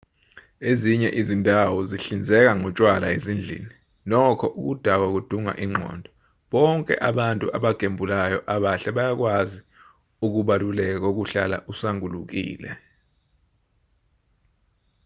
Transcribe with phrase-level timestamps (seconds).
[0.69, 3.71] ezinye izindawo zihlinzeka ngotshwala ezindlini
[4.09, 6.09] nokho ukudakwa kudunga ingqondo
[6.51, 9.59] bonke abantu abagembulayo abahle bayakwazi
[10.25, 12.71] ukubaluleka kokuhlala usangulukile